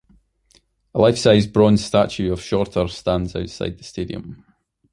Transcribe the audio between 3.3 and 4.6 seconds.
outside the stadium.